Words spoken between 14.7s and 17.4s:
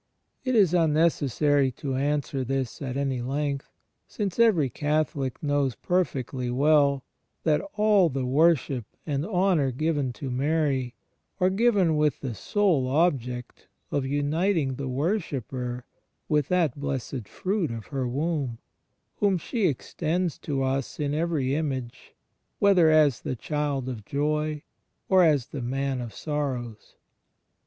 the wor shipper with that "blessed